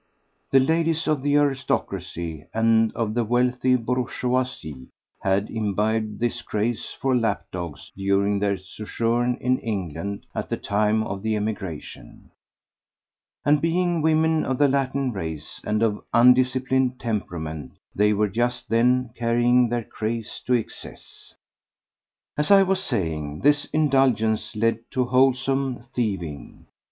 The 0.49 0.59
ladies 0.59 1.07
of 1.07 1.21
the 1.21 1.35
aristocracy 1.37 2.45
and 2.55 2.91
of 2.93 3.13
the 3.13 3.23
wealthy 3.23 3.75
bourgeoisie 3.75 4.87
had 5.21 5.51
imbibed 5.51 6.19
this 6.19 6.41
craze 6.41 6.97
for 6.99 7.15
lap 7.15 7.45
dogs 7.51 7.91
during 7.95 8.39
their 8.39 8.57
sojourn 8.57 9.35
in 9.39 9.59
England 9.59 10.25
at 10.33 10.49
the 10.49 10.57
time 10.57 11.03
of 11.03 11.21
the 11.21 11.35
emigration, 11.35 12.31
and 13.45 13.61
being 13.61 14.01
women 14.01 14.43
of 14.43 14.57
the 14.57 14.67
Latin 14.67 15.11
race 15.11 15.61
and 15.63 15.83
of 15.83 16.03
undisciplined 16.15 16.99
temperament, 16.99 17.73
they 17.93 18.11
were 18.11 18.27
just 18.27 18.69
then 18.69 19.11
carrying 19.15 19.69
their 19.69 19.83
craze 19.83 20.41
to 20.47 20.53
excess. 20.55 21.35
As 22.39 22.49
I 22.49 22.63
was 22.63 22.83
saying, 22.83 23.41
this 23.41 23.65
indulgence 23.65 24.55
led 24.55 24.79
to 24.93 25.05
wholesale 25.05 25.83
thieving. 25.93 26.65